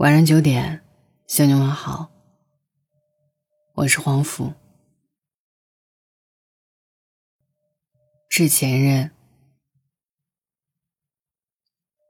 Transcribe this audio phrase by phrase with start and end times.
[0.00, 0.82] 晚上九点，
[1.26, 2.10] 向你问好。
[3.74, 4.54] 我是黄甫。
[8.26, 9.10] 致前任，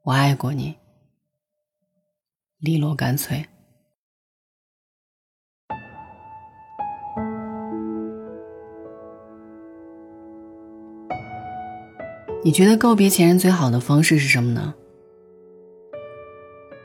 [0.05, 0.79] 我爱过你，
[2.59, 3.45] 利落干脆。
[12.45, 14.77] 你觉得告别前任最好的方式是什么呢？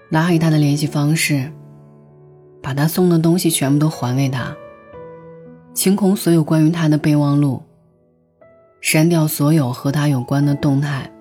[0.09, 1.51] 拉黑他的联系方式，
[2.61, 4.55] 把他送的东西全部都还给他，
[5.73, 7.61] 清空所有关于他的备忘录，
[8.81, 11.11] 删掉所有和他有关的动态，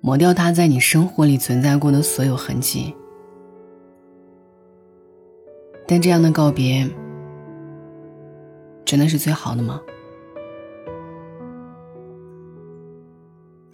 [0.00, 2.94] 抹掉他在你生活里存在过的所有痕迹。
[5.86, 6.88] 但这样的告别，
[8.84, 9.80] 真的是最好的吗？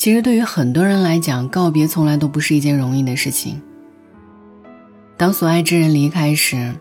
[0.00, 3.60] 其实，对于很多人来讲，告别从来都不是一件容易的事情。
[5.18, 6.74] 当所爱之人离开时，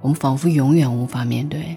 [0.00, 1.76] 我们仿佛永远无法面对。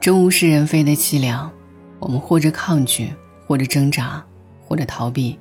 [0.00, 1.52] 这物是人非的凄凉，
[1.98, 3.12] 我们或者抗拒，
[3.46, 4.24] 或者挣扎，
[4.66, 5.38] 或者逃避。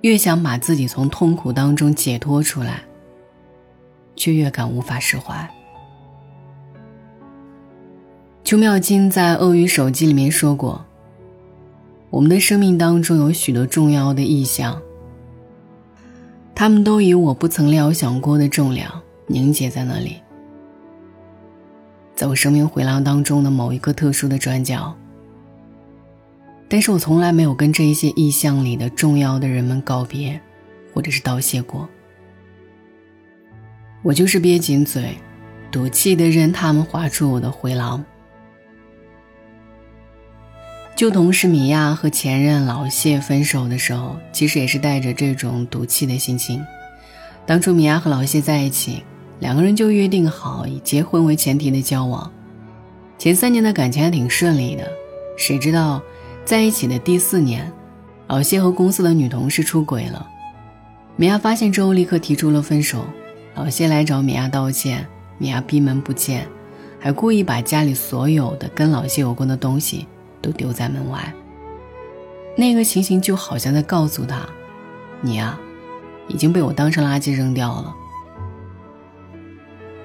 [0.00, 2.82] 越想把自己从痛苦当中解脱出来，
[4.16, 5.48] 却越感无法释怀。
[8.42, 10.84] 邱妙金在《鳄鱼手机》里面说过。
[12.12, 14.78] 我们的生命当中有许多重要的意象，
[16.54, 20.16] 他们都以我不曾料想过的重量凝结在那里，
[22.14, 24.94] 在我生命回廊当中的某一个特殊的转角。
[26.68, 30.38] 但是我从来没有跟这一些意象里的重要的人们告别，
[30.92, 31.88] 或者是道谢过。
[34.02, 35.16] 我就是憋紧嘴，
[35.70, 38.04] 赌气的任他们划出我的回廊。
[41.02, 46.64] 旧同事米娅和前任老谢分手的时候，其实也是带着这种赌气的心情。
[47.44, 49.02] 当初米娅和老谢在一起，
[49.40, 52.30] 两个人就约定好以结婚为前提的交往。
[53.18, 54.88] 前三年的感情还挺顺利的，
[55.36, 56.00] 谁知道
[56.44, 57.68] 在一起的第四年，
[58.28, 60.24] 老谢和公司的女同事出轨了。
[61.16, 63.04] 米娅发现之后立刻提出了分手。
[63.56, 65.04] 老谢来找米娅道歉，
[65.38, 66.46] 米娅闭门不见，
[67.00, 70.06] 还故意把家里所有的跟老谢有关的东西。
[70.42, 71.32] 都丢在门外。
[72.54, 74.46] 那个情形就好像在告诉他
[75.22, 75.58] ：“你呀，
[76.28, 77.94] 已经被我当成垃圾扔掉了。”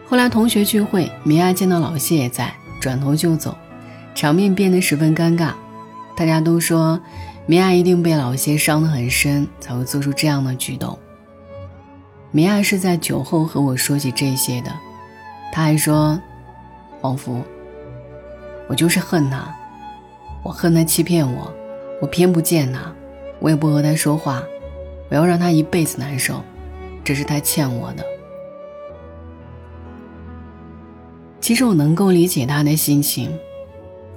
[0.07, 3.57] 后来同学聚会，米娅见到老谢也在，转头就走，
[4.15, 5.51] 场面变得十分尴尬。
[6.15, 6.97] 大家都说，
[7.45, 10.97] 米娅一定被老谢伤得很深，才会做出这样的举动。
[12.31, 14.71] 米娅是在酒后和我说起这些的，
[15.51, 16.17] 他还说
[17.01, 17.43] ：“黄福，
[18.69, 19.53] 我就是恨他。”
[20.47, 21.53] 我恨他欺骗我，
[22.01, 22.79] 我偏不见他，
[23.41, 24.41] 我也不和他说话，
[25.09, 26.41] 我要让他一辈子难受，
[27.03, 28.03] 这是他欠我的。
[31.41, 33.37] 其实我能够理解他的心情，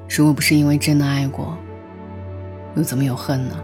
[0.09, 1.59] 如果不是因为真的爱过，
[2.77, 3.57] 又怎么有恨呢？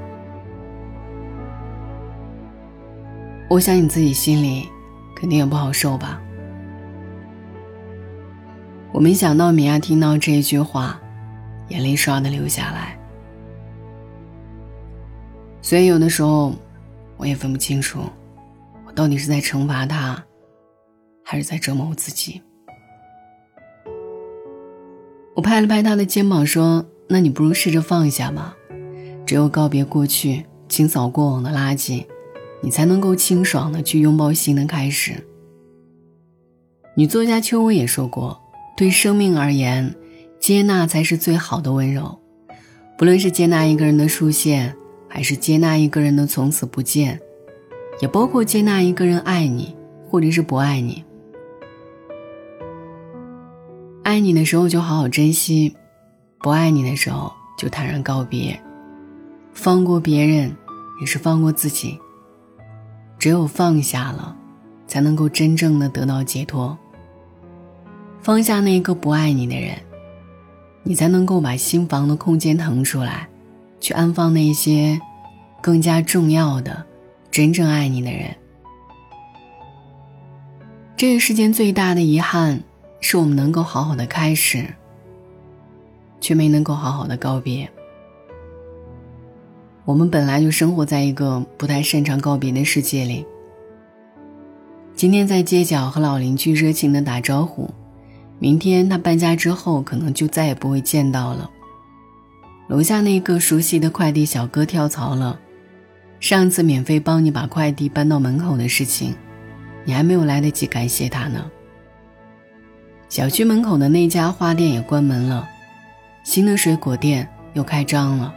[3.48, 4.68] 我想你自己心里
[5.14, 6.20] 肯定也不好受吧。
[8.90, 11.00] 我没想到米娅听到这一句话。
[11.68, 12.96] 眼泪唰的流下来，
[15.60, 16.54] 所以有的时候，
[17.16, 18.00] 我也分不清楚，
[18.86, 20.24] 我到底是在惩罚他，
[21.24, 22.40] 还是在折磨我自己。
[25.34, 28.54] 我拍了拍他的肩膀，说：“那你不如试着放下嘛，
[29.26, 32.06] 只有告别过去，清扫过往的垃圾，
[32.62, 35.26] 你才能够清爽的去拥抱新的开始。”
[36.96, 38.40] 女作家秋薇也说过
[38.76, 39.94] ：“对生命而言。”
[40.46, 42.20] 接纳才是最好的温柔，
[42.96, 44.76] 不论是接纳一个人的出现，
[45.08, 47.20] 还是接纳一个人的从此不见，
[48.00, 49.74] 也包括接纳一个人爱你，
[50.08, 51.04] 或者是不爱你。
[54.04, 55.74] 爱你的时候就好好珍惜，
[56.38, 58.56] 不爱你的时候就坦然告别，
[59.52, 60.56] 放过别人，
[61.00, 61.98] 也是放过自己。
[63.18, 64.36] 只有放下了，
[64.86, 66.78] 才能够真正的得到解脱。
[68.22, 69.76] 放下那个不爱你的人。
[70.88, 73.28] 你才能够把心房的空间腾出来，
[73.80, 75.00] 去安放那些
[75.60, 76.86] 更加重要的、
[77.28, 78.32] 真正爱你的人。
[80.96, 82.62] 这个世间最大的遗憾，
[83.00, 84.64] 是我们能够好好的开始，
[86.20, 87.68] 却没能够好好的告别。
[89.84, 93.26] 我们本来就生活在一个不太擅长告别的世界里。
[94.94, 97.68] 今天在街角和老邻居热情的打招呼。
[98.38, 101.50] 明天他搬家之后，可能就再也不会见到了。
[102.68, 105.38] 楼下那个熟悉的快递小哥跳槽了，
[106.20, 109.14] 上次免费帮你把快递搬到门口的事情，
[109.84, 111.50] 你还没有来得及感谢他呢。
[113.08, 115.48] 小区门口的那家花店也关门了，
[116.24, 118.34] 新的水果店又开张了。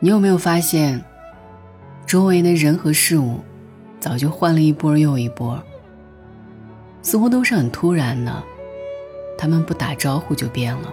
[0.00, 1.00] 你有没有发现，
[2.04, 3.38] 周围的人和事物，
[4.00, 5.62] 早就换了一波又一波，
[7.02, 8.42] 似乎都是很突然的，
[9.36, 10.92] 他们不打招呼就变了。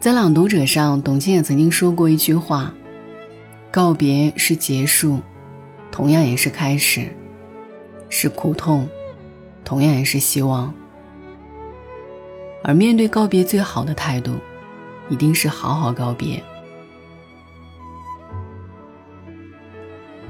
[0.00, 2.72] 在《朗读者》上，董卿也曾经说过一句话
[3.72, 5.20] ：“告别是结束，
[5.90, 7.08] 同样也是开始；
[8.08, 8.88] 是苦痛，
[9.64, 10.72] 同样也是希望。
[12.62, 14.36] 而面对告别，最好的态度，
[15.08, 16.42] 一定是好好告别。”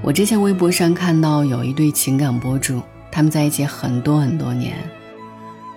[0.04, 4.76] 我之前微博上看到有一对情感博主，他们在一起很多很多年，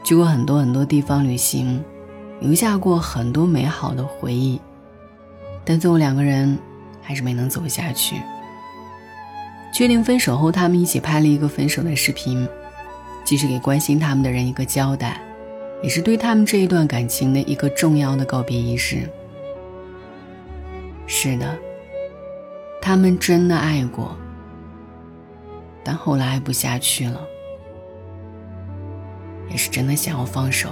[0.04, 1.82] 去过很多很多地方旅行。
[2.40, 4.62] 留下过很多美好的回忆，
[5.66, 6.56] 但最后两个人
[7.02, 8.16] 还是没能走下去。
[9.74, 12.48] 确定分手后，他们一起拍了一个分手的视频，
[13.24, 15.20] 既是给关心他们的人一个交代，
[15.82, 19.10] 也是对他们这一段感情的一个重要的告别仪式。
[21.08, 21.58] 是的，
[22.82, 24.16] 他们真的爱过，
[25.84, 27.20] 但后来爱不下去了，
[29.50, 30.70] 也是真的想要放手。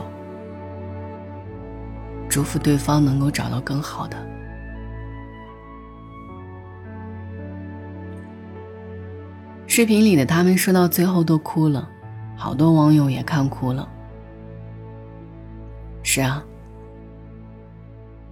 [2.30, 4.18] 祝福对方能够找到更好的。
[9.68, 11.90] 视频里的他们说到最后都哭了，
[12.38, 13.88] 好多网友也看哭了。
[16.01, 16.44] 是啊，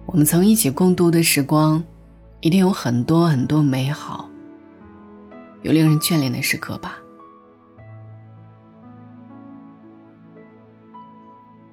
[0.06, 1.82] 我们曾一起共度的时光，
[2.44, 4.28] 一定有很多很多美好，
[5.62, 6.98] 有令人眷恋的时刻吧。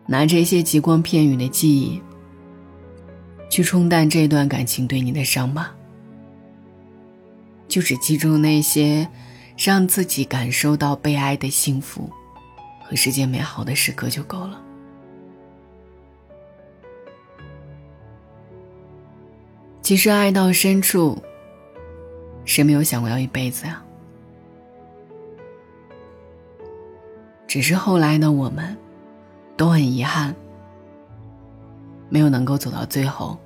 [0.07, 2.01] 拿这些极光片羽的记忆。
[3.49, 5.75] 去冲淡这段感情对你的伤吧，
[7.67, 9.05] 就只记住那些
[9.57, 12.09] 让自己感受到被爱的幸福
[12.81, 14.70] 和世界美好的时刻就够了。
[19.91, 21.21] 其实爱到深处，
[22.45, 23.83] 谁没有想过要一辈子呀？
[27.45, 28.77] 只是后来的我们，
[29.57, 30.33] 都很遗憾。
[32.07, 33.37] 没有能够走到最后，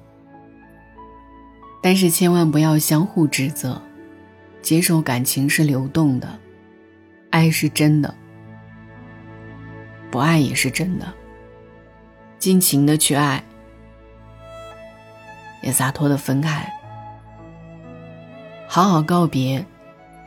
[1.82, 3.82] 但是千万不要相互指责，
[4.62, 6.30] 接受感情是流动的，
[7.32, 8.14] 爱是真的，
[10.12, 11.12] 不爱也是真的。
[12.38, 13.44] 尽情的去爱，
[15.66, 16.72] 也洒脱的分开，
[18.68, 19.66] 好好告别，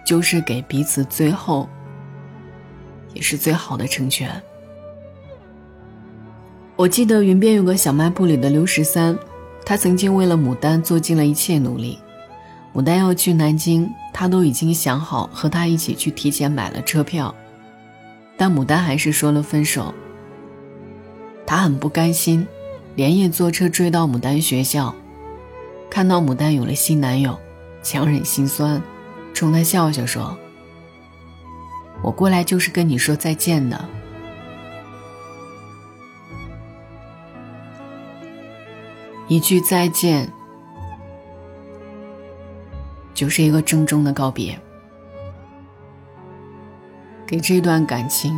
[0.05, 1.69] 就是给彼此最后，
[3.15, 4.29] 也是最好的成全。
[6.75, 9.17] 我记得云边有个小卖部里的刘十三，
[9.65, 11.99] 他曾经为了牡丹做尽了一切努力。
[12.75, 17.33] 牡丹要去南京，他都已经想好和他一起去提前买了车票，
[18.37, 19.95] 但牡丹还是说了分手。
[21.47, 22.47] 他很不甘心，
[22.97, 24.95] 连夜坐车追到牡丹学校，
[25.91, 27.39] 看到牡丹有了新男友，
[27.83, 28.81] 强忍心酸，
[29.35, 30.39] 冲他笑笑说
[32.03, 33.85] ：“我过来就是跟你说再见的。”
[39.27, 40.33] 一句再见，
[43.13, 44.59] 就是一个郑重的告别，
[47.27, 48.35] 给这段感情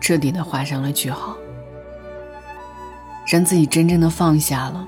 [0.00, 1.36] 彻底的画上了句号，
[3.26, 4.86] 让自己真正的放下了。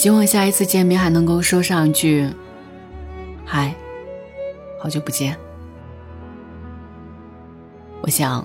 [0.00, 2.26] 希望下一次见面还能够说上一句
[3.44, 3.74] ：“嗨，
[4.80, 5.36] 好久不见。”
[8.00, 8.42] 我想。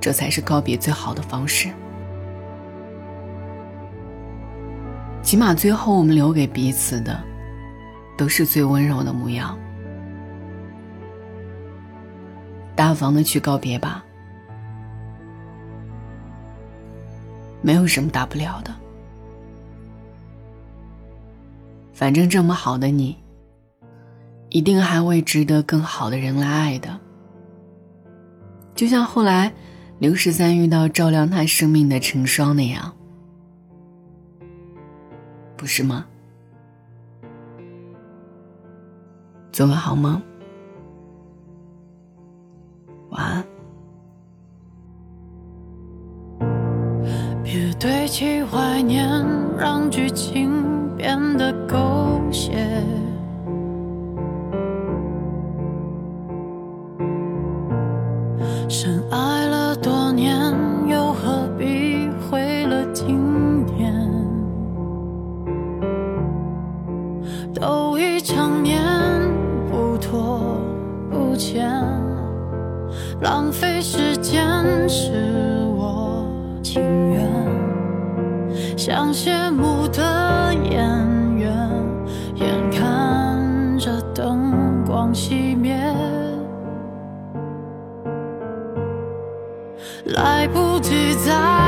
[0.00, 1.68] 这才是告别最好的方式。
[5.22, 7.16] 起码最后我们留给彼此的，
[8.18, 9.56] 都是最温柔的模样。
[12.74, 14.04] 大方的去告别吧，
[17.62, 18.74] 没有什么大不了的。
[22.00, 23.14] 反正这么好的你，
[24.48, 26.98] 一定还会值得更好的人来爱的。
[28.74, 29.52] 就像后来。
[30.00, 32.90] 刘十三遇到照亮他生命的成双那样，
[35.58, 36.06] 不是吗？
[39.52, 40.22] 做个好梦，
[43.10, 43.44] 晚安。
[47.44, 49.06] 别堆砌怀念，
[49.58, 52.52] 让剧情变得狗血。
[58.68, 60.54] 深爱了多年
[60.86, 63.90] 又何必毁了经典
[67.54, 68.78] 都已成年
[69.70, 70.54] 不拖
[71.10, 71.66] 不欠
[73.22, 76.26] 浪费时间是我
[76.62, 77.26] 情愿。
[78.76, 80.19] 像谢幕的
[90.22, 91.59] 来不及再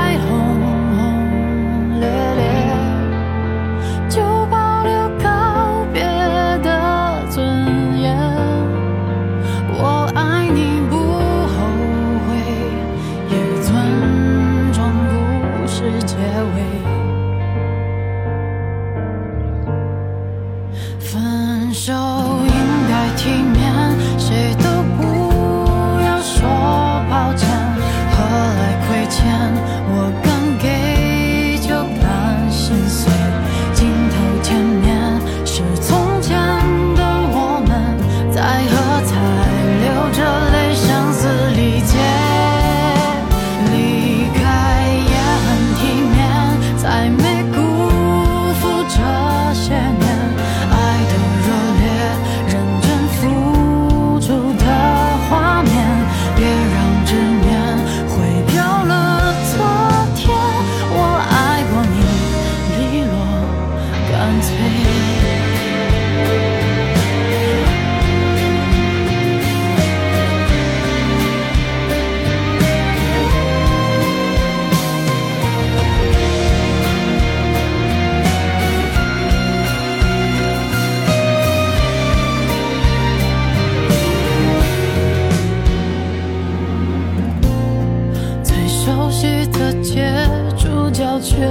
[91.23, 91.47] 却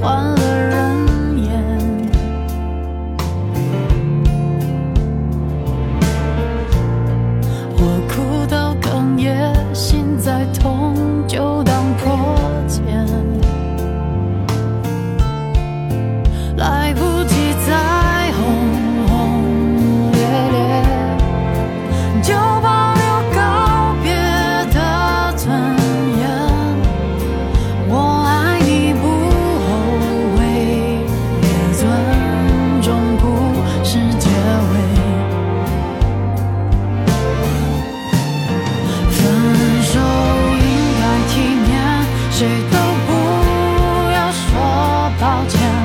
[0.00, 0.41] 换
[45.20, 45.81] 抱歉。